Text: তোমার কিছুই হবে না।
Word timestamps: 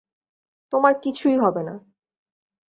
তোমার 0.73 0.93
কিছুই 1.03 1.37
হবে 1.37 1.61
না। 1.63 1.75